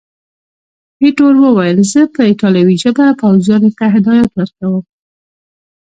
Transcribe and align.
ایټور 1.03 1.35
وویل، 1.43 1.79
زه 1.91 2.01
په 2.13 2.21
ایټالوي 2.29 2.75
ژبه 2.83 3.05
پوځیانو 3.21 3.69
ته 3.77 3.85
هدایات 3.95 4.31
ورکوم. 4.35 4.83